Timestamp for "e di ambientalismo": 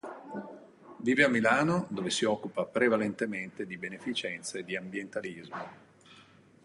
4.57-5.63